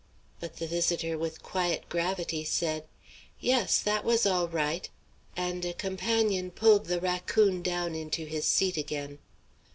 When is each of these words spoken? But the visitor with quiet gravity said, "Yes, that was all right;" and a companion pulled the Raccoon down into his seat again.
But 0.39 0.55
the 0.55 0.65
visitor 0.65 1.15
with 1.15 1.43
quiet 1.43 1.87
gravity 1.87 2.43
said, 2.43 2.87
"Yes, 3.39 3.77
that 3.79 4.03
was 4.03 4.25
all 4.25 4.47
right;" 4.47 4.89
and 5.37 5.63
a 5.63 5.73
companion 5.73 6.49
pulled 6.49 6.85
the 6.85 6.99
Raccoon 6.99 7.61
down 7.61 7.93
into 7.93 8.25
his 8.25 8.45
seat 8.45 8.77
again. 8.77 9.19